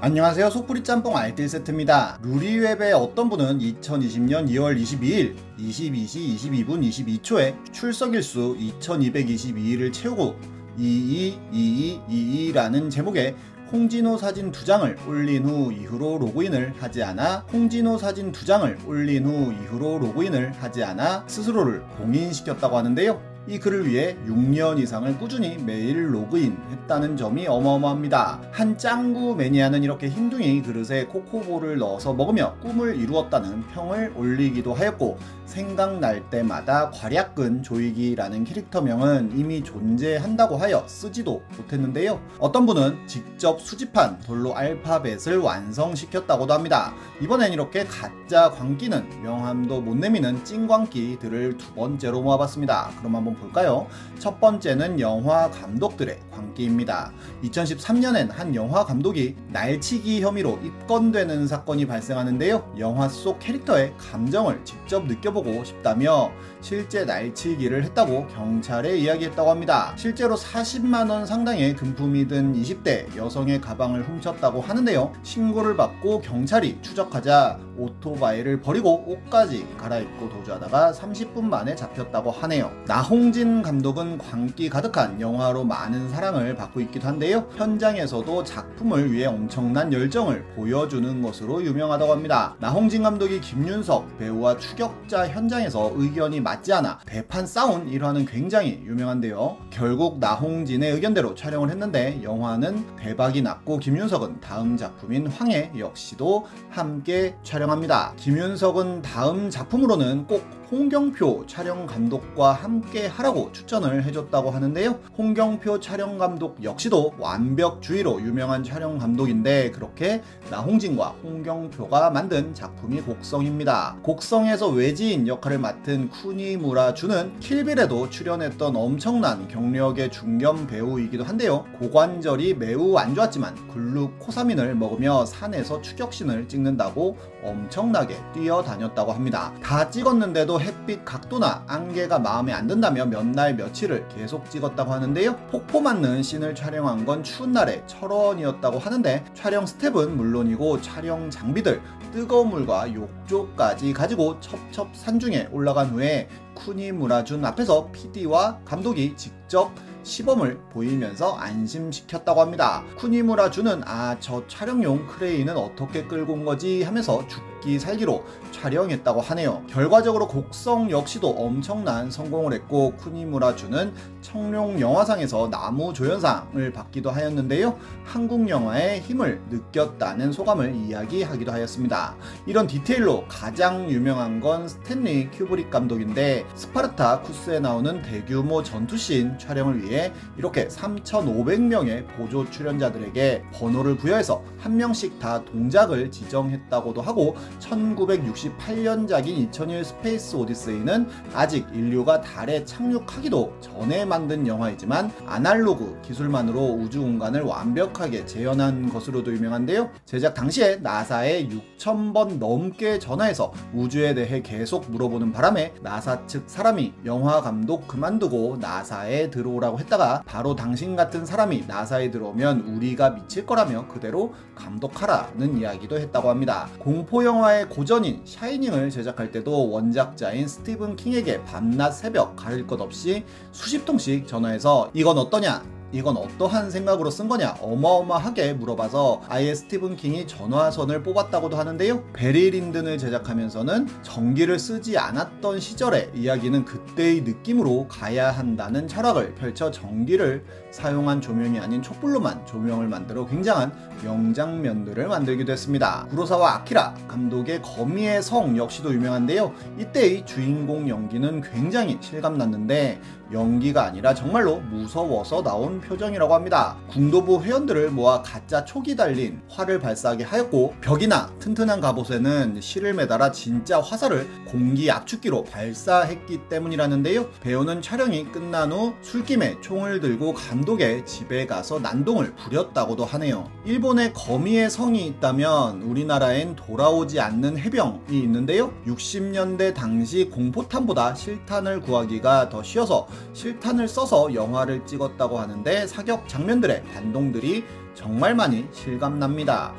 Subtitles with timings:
[0.00, 0.50] 안녕하세요.
[0.50, 2.20] 속풀이 짬뽕 알뜰 세트입니다.
[2.22, 10.36] 루리웹의 어떤 분은 2020년 2월 22일 22시 22분 22초에 출석일수 2222일을 채우고
[10.78, 13.34] 222222라는 제목의
[13.72, 19.26] 홍진호 사진 두 장을 올린 후 이후로 로그인을 하지 않아 홍진호 사진 두 장을 올린
[19.26, 26.12] 후 이후로 로그인을 하지 않아 스스로를 봉인시켰다고 하는데요 이 글을 위해 6년 이상을 꾸준히 매일
[26.14, 28.42] 로그인 했다는 점이 어마어마합니다.
[28.52, 35.16] 한 짱구 매니아는 이렇게 흰둥이 그릇에 코코볼을 넣어서 먹으며 꿈을 이루었다는 평을 올리기도 하였고
[35.46, 42.20] 생각날 때마다 괄약근 조이기라는 캐릭터명은 이미 존재한다고 하여 쓰지도 못했는데요.
[42.38, 46.92] 어떤 분은 직접 수집한 돌로 알파벳을 완성시켰다고도 합니다.
[47.22, 52.90] 이번엔 이렇게 가짜 광기는 명함도 못 내미는 찐광기들을 두 번째로 모아봤습니다.
[52.98, 53.86] 그럼 한번 볼까요?
[54.18, 57.12] 첫 번째는 영화 감독들의 광기입니다.
[57.44, 62.74] 2013년엔 한 영화 감독이 날치기 혐의로 입건되는 사건이 발생하는데요.
[62.78, 69.92] 영화 속 캐릭터의 감정을 직접 느껴보고 싶다며 실제 날치기를 했다고 경찰에 이야기했다고 합니다.
[69.96, 75.12] 실제로 40만원 상당의 금품이 든 20대 여성의 가방을 훔쳤다고 하는데요.
[75.22, 82.72] 신고를 받고 경찰이 추적하자 오토바이를 버리고 옷까지 갈아입고 도주하다가 30분 만에 잡혔다고 하네요.
[82.86, 87.48] 나홍 진 감독은 광기 가득한 영화로 많은 사랑을 받고 있기도 한데요.
[87.56, 92.56] 현장에서도 작품을 위해 엄청난 열정을 보여주는 것으로 유명하다고 합니다.
[92.60, 99.56] 나홍진 감독이 김윤석 배우와 추격자 현장에서 의견이 맞지 않아 대판 싸운 일화는 굉장히 유명한데요.
[99.70, 108.14] 결국 나홍진의 의견대로 촬영을 했는데 영화는 대박이 났고 김윤석은 다음 작품인 황해 역시도 함께 촬영합니다.
[108.16, 115.00] 김윤석은 다음 작품으로는 꼭 홍경표 촬영 감독과 함께 하라고 추천을 해줬다고 하는데요.
[115.16, 123.96] 홍경표 촬영 감독 역시도 완벽주의로 유명한 촬영 감독인데 그렇게 나홍진과 홍경표가 만든 작품이 곡성입니다.
[124.02, 131.64] 곡성에서 외지인 역할을 맡은 쿠니무라 주는 킬빌에도 출연했던 엄청난 경력의 중견 배우이기도 한데요.
[131.78, 139.52] 고관절이 매우 안 좋았지만 글루코사민을 먹으며 산에서 추격신을 찍는다고 엄청나게 뛰어다녔다고 합니다.
[139.62, 145.36] 다 찍었는데도 햇빛 각도나 안개가 마음에 안 든다 며 몇 날 며칠을 계속 찍었다고 하는데요.
[145.50, 151.80] 폭포 맞는 씬을 촬영한 건 추운 날에 철원이었다고 하는데 촬영 스텝은 물론이고 촬영 장비들
[152.12, 159.72] 뜨거운 물과 욕조까지 가지고 첩첩산중에 올라간 후에 쿠니 무라준 앞에서 PD와 감독이 직접
[160.02, 162.82] 시범을 보이면서 안심시켰다고 합니다.
[162.96, 169.62] 쿠니무라 주는 아저 촬영용 크레인은 어떻게 끌고 온 거지 하면서 죽기 살기로 촬영했다고 하네요.
[169.68, 177.78] 결과적으로 곡성 역시도 엄청난 성공을 했고 쿠니무라 준은 청룡 영화상에서 남우 조연상을 받기도 하였는데요.
[178.04, 182.16] 한국 영화의 힘을 느꼈다는 소감을 이야기하기도 하였습니다.
[182.46, 190.68] 이런 디테일로 가장 유명한 건 스탠리 큐브릭 감독인데 스파르타쿠스에 나오는 대규모 전투씬 촬영을 위해 이렇게
[190.68, 201.08] 3,500명의 보조 출연자들에게 번호를 부여해서 한 명씩 다 동작을 지정했다고도 하고 1968년작인 2001 스페이스 오디세이는
[201.34, 209.90] 아직 인류가 달에 착륙하기도 전에 만든 영화이지만 아날로그 기술만으로 우주 공간을 완벽하게 재현한 것으로도 유명한데요.
[210.04, 217.40] 제작 당시에 나사에 6,000번 넘게 전화해서 우주에 대해 계속 물어보는 바람에 나사 측 사람이 영화
[217.40, 224.34] 감독 그만두고 나사에 들어오라고 했다가 바로 당신 같은 사람이 나사에 들어오면 우리가 미칠 거라며 그대로
[224.54, 226.68] 감독하라는 이야기도 했다고 합니다.
[226.78, 233.24] 공포 영화 의 고전인 샤이닝을 제작할 때도 원작자인 스티븐 킹에게 밤낮 새벽 가릴 것 없이
[233.52, 240.26] 수십 통씩 전화해서 이건 어떠냐 이건 어떠한 생각으로 쓴 거냐 어마어마하게 물어봐서 아예 스티븐 킹이
[240.26, 242.04] 전화선을 뽑았다고도 하는데요.
[242.12, 250.44] 베리 린든을 제작하면서는 전기를 쓰지 않았던 시절의 이야기는 그때의 느낌으로 가야 한다는 철학을 펼쳐 전기를
[250.70, 253.72] 사용한 조명이 아닌 촛불로만 조명을 만들어 굉장한
[254.04, 256.06] 명장면들을 만들기도 했습니다.
[256.10, 259.52] 구로사와 아키라 감독의 거미의 성 역시도 유명한데요.
[259.78, 263.00] 이때의 주인공 연기는 굉장히 실감났는데
[263.32, 266.76] 연기가 아니라 정말로 무서워서 나온 표정이라고 합니다.
[266.88, 273.80] 궁도부 회원들을 모아 가짜 촉이 달린 활을 발사하게 하였고 벽이나 튼튼한 갑옷에는 실을 매달아 진짜
[273.80, 277.28] 화살을 공기 압축기로 발사했기 때문이라는데요.
[277.40, 283.50] 배우는 촬영이 끝난 후 술김에 총을 들고 감 독의 집에 가서 난동을 부렸다고도 하네요.
[283.64, 288.72] 일본에 거미의 성이 있다면 우리나라엔 돌아오지 않는 해병이 있는데요.
[288.86, 297.64] 60년대 당시 공포탄보다 실탄을 구하기가 더 쉬워서 실탄을 써서 영화를 찍었다고 하는데 사격 장면들의 반동들이
[297.94, 299.74] 정말 많이 실감납니다.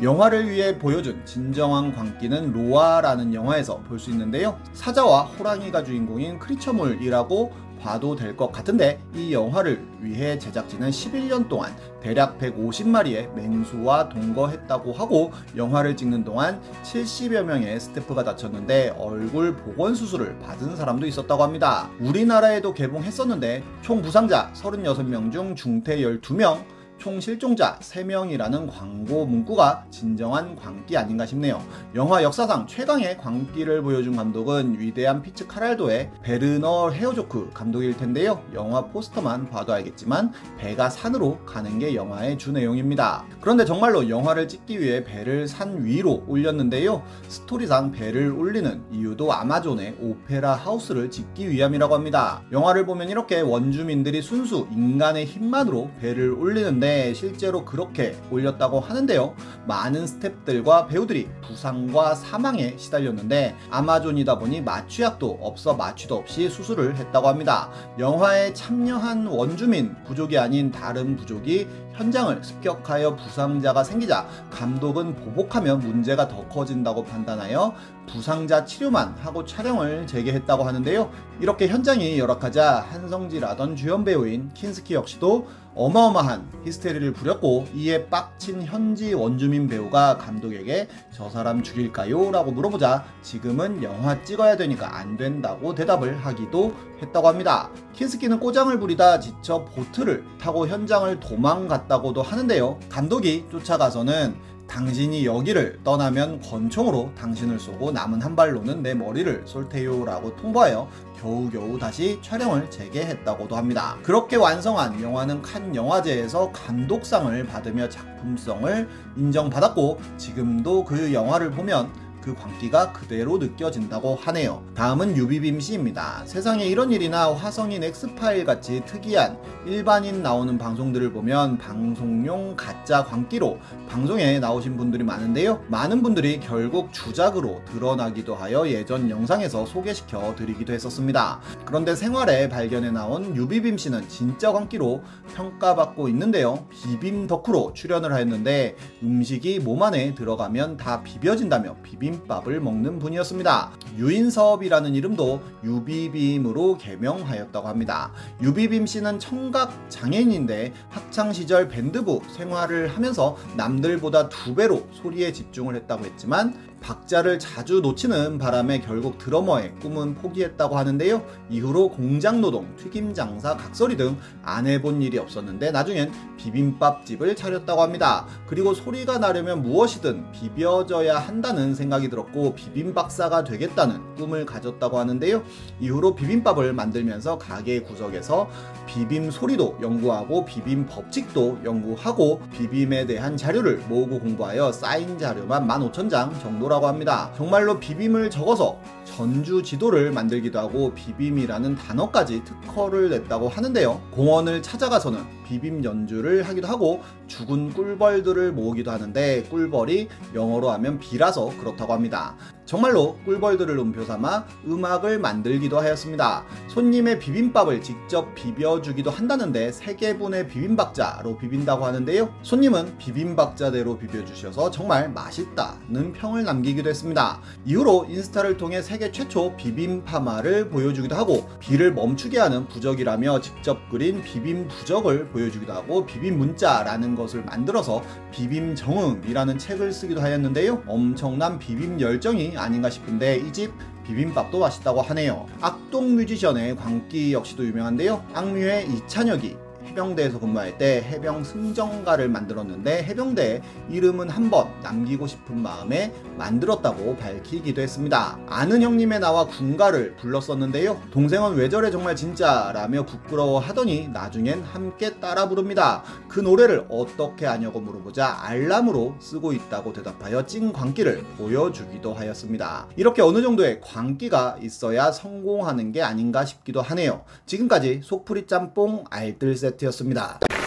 [0.00, 4.56] 영화를 위해 보여준 진정한 광기는 로아라는 영화에서 볼 수 있는데요.
[4.72, 12.38] 사자와 호랑이가 주인공인 크리처물이라고 봐도 될 것 같은데 이 영화를 위해 제작진은 11년 동안 대략
[12.38, 20.76] 150마리의 맹수와 동거했다고 하고 영화를 찍는 동안 70여 명의 스태프가 다쳤는데 얼굴 복원 수술을 받은
[20.76, 21.90] 사람도 있었다고 합니다.
[22.00, 26.64] 우리나라에도 개봉했었는데 총 부상자 36명 중 중태 12명
[26.98, 31.62] 총 실종자 3명이라는 광고 문구가 진정한 광기 아닌가 싶네요.
[31.94, 38.42] 영화 역사상 최강의 광기를 보여준 감독은 위대한 피츠 카랄도의 베르너 헤어조크 감독일 텐데요.
[38.52, 43.24] 영화 포스터만 봐도 알겠지만 배가 산으로 가는 게 영화의 주 내용입니다.
[43.40, 47.04] 그런데 정말로 영화를 찍기 위해 배를 산 위로 올렸는데요.
[47.28, 52.42] 스토리상 배를 올리는 이유도 아마존의 오페라 하우스를 짓기 위함이라고 합니다.
[52.50, 59.34] 영화를 보면 이렇게 원주민들이 순수 인간의 힘만으로 배를 올리는데 때문에 실제로 그렇게 올렸다고 하는데요.
[59.66, 67.70] 많은 스탭들과 배우들이 부상과 사망에 시달렸는데 아마존이다 보니 마취약도 없어 마취도 없이 수술을 했다고 합니다.
[67.98, 76.46] 영화에 참여한 원주민 부족이 아닌 다른 부족이 현장을 습격하여 부상자가 생기자 감독은 보복하면 문제가 더
[76.48, 77.74] 커진다고 판단하여
[78.06, 81.10] 부상자 치료만 하고 촬영을 재개했다고 하는데요.
[81.40, 89.68] 이렇게 현장이 열악하자 한성지라던 주연 배우인 킨스키 역시도 어마어마한 히스테리를 부렸고 이에 빡친 현지 원주민
[89.68, 92.32] 배우가 감독에게 저 사람 죽일까요?
[92.32, 97.70] 라고 물어보자 지금은 영화 찍어야 되니까 안 된다고 대답을 하기도 했다고 합니다.
[97.92, 102.80] 킨스키는 꼬장을 부리다 지쳐 보트를 타고 현장을 도망갔다고도 하는데요.
[102.88, 104.34] 감독이 쫓아가서는
[104.68, 110.88] 당신이 여기를 떠나면 권총으로 당신을 쏘고 남은 한 발로는 내 머리를 쏠 테요 라고 통보하여
[111.18, 113.96] 겨우겨우 다시 촬영을 재개했다고도 합니다.
[114.02, 122.92] 그렇게 완성한 영화는 칸 영화제에서 감독상을 받으며 작품성을 인정받았고 지금도 그 영화를 보면 그 광기가
[122.92, 124.62] 그대로 느껴진다고 하네요.
[124.74, 126.22] 다음은 유비빔 씨입니다.
[126.26, 134.38] 세상에 이런 일이나 화성인 엑스파일 같이 특이한 일반인 나오는 방송들을 보면 방송용 가짜 광기로 방송에
[134.38, 135.62] 나오신 분들이 많은데요.
[135.68, 141.40] 많은 분들이 결국 주작으로 드러나기도 하여 예전 영상에서 소개시켜 드리기도 했었습니다.
[141.64, 145.02] 그런데 생활의 발견에 나온 유비빔 씨는 진짜 광기로
[145.34, 146.66] 평가받고 있는데요.
[146.70, 153.70] 비빔 덕후로 출연을 하였는데 음식이 몸 안에 들어가면 다 비벼진다며 비빔 비빔밥을 먹는 분이었습니다.
[153.98, 158.12] 유인섭이라는 이름도 유비빔으로 개명하였다고 합니다.
[158.42, 166.06] 유비빔 씨는 청각 장애인인데 학창 시절 밴드부 생활을 하면서 남들보다 두 배로 소리에 집중을 했다고
[166.06, 171.24] 했지만 박자를 자주 놓치는 바람에 결국 드러머의 꿈은 포기했다고 하는데요.
[171.50, 174.16] 이후로 공장 노동, 튀김 장사, 각설이 등
[174.48, 178.26] 안 해본 일이 없었는데 나중엔 비빔밥집을 차렸다고 합니다.
[178.46, 185.42] 그리고 소리가 나려면 무엇이든 비벼져야 한다는 생각이 들었고 비빔박사가 되겠다는 꿈을 가졌다고 하는데요.
[185.80, 188.48] 이후로 비빔밥을 만들면서 가게 구석에서
[188.86, 196.67] 비빔 소리도 연구하고 비빔 법칙도 연구하고 비빔에 대한 자료를 모으고 공부하여 쌓인 자료만 15,000장 정도
[196.68, 197.32] 지도라고 합니다.
[197.36, 204.00] 정말로 비빔을 적어서 전주 지도를 만들기도 하고 비빔이라는 단어까지 특허를 냈다고 하는데요.
[204.12, 211.92] 공원을 찾아가서는 비빔 연주를 하기도 하고 죽은 꿀벌들을 모으기도 하는데 꿀벌이 영어로 하면 비라서 그렇다고
[211.92, 212.36] 합니다.
[212.68, 216.44] 정말로 꿀벌들을 음표 삼아 음악을 만들기도 하였습니다.
[216.68, 222.28] 손님의 비빔밥을 직접 비벼주기도 한다는데 세개분의 비빔박자로 비빈다고 하는데요.
[222.42, 227.40] 손님은 비빔박자대로 비벼주셔서 정말 맛있다는 평을 남기기도 했습니다.
[227.64, 234.68] 이후로 인스타를 통해 세계 최초 비빔파마를 보여주기도 하고 비를 멈추게 하는 부적이라며 직접 그린 비빔
[234.68, 238.02] 부적을 보여주기도 하고 비빔 문자라는 것을 만들어서
[238.32, 240.82] 비빔 정음이라는 책을 쓰기도 하였는데요.
[240.86, 243.72] 엄청난 비빔 열정이 아닌가 싶은데 이집
[244.04, 245.46] 비빔밥도 맛있다고 하네요.
[245.60, 248.24] 악동 뮤지션의 광기 역시도 유명한데요.
[248.34, 249.56] 악뮤의 이찬혁이
[249.98, 257.82] 해병대에서 근무할 때 해병 승정가를 만들었는데 해병대 이름은 한 번 남기고 싶은 마음에 만들었다고 밝히기도
[257.82, 258.38] 했습니다.
[258.46, 260.98] 아는 형님의 나와 군가를 불렀었는데요.
[261.10, 266.02] 동생은 왜 저래 정말 진짜라며 부끄러워하더니 나중엔 함께 따라 부릅니다.
[266.28, 272.86] 그 노래를 어떻게 아냐고 물어보자 알람으로 쓰고 있다고 대답하여 찐 광기를 보여주기도 하였습니다.
[272.96, 277.24] 이렇게 어느 정도의 광기가 있어야 성공하는 게 아닌가 싶기도 하네요.
[277.44, 280.57] 지금까지 속풀이 짬뽕 알뜰 세트 세트였습니다.